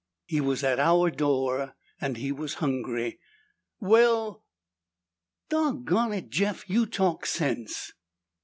"He 0.25 0.41
was 0.41 0.63
at 0.63 0.79
our 0.79 1.11
door 1.11 1.75
and 1.99 2.17
he 2.17 2.31
was 2.31 2.55
hungry." 2.55 3.19
"Well 3.79 4.43
Doggonit, 5.49 6.29
Jeff! 6.31 6.67
You 6.67 6.87
talk 6.87 7.27
sense!" 7.27 7.91